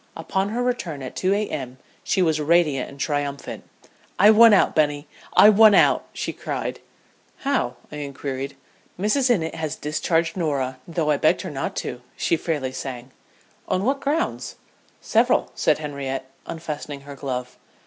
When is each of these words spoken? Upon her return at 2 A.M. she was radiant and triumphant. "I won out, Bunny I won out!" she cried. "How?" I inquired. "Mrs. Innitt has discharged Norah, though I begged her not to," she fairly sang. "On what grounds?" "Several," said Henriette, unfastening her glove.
Upon 0.17 0.49
her 0.49 0.63
return 0.63 1.03
at 1.03 1.15
2 1.15 1.35
A.M. 1.35 1.77
she 2.03 2.23
was 2.23 2.41
radiant 2.41 2.89
and 2.89 2.99
triumphant. 2.99 3.63
"I 4.17 4.31
won 4.31 4.51
out, 4.51 4.73
Bunny 4.75 5.07
I 5.37 5.49
won 5.49 5.75
out!" 5.75 6.07
she 6.11 6.33
cried. 6.33 6.79
"How?" 7.45 7.75
I 7.91 7.97
inquired. 7.97 8.55
"Mrs. 8.99 9.29
Innitt 9.29 9.53
has 9.53 9.75
discharged 9.75 10.35
Norah, 10.35 10.79
though 10.87 11.11
I 11.11 11.17
begged 11.17 11.41
her 11.43 11.51
not 11.51 11.75
to," 11.85 12.01
she 12.17 12.35
fairly 12.35 12.71
sang. 12.71 13.11
"On 13.67 13.83
what 13.85 13.99
grounds?" 14.01 14.55
"Several," 15.01 15.51
said 15.53 15.77
Henriette, 15.77 16.27
unfastening 16.47 17.01
her 17.01 17.15
glove. 17.15 17.59